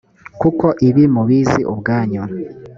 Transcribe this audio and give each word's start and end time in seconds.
kuko 0.41 0.67
ibi 0.87 1.03
mubizi 1.13 1.61
ubwanyu 1.71 2.23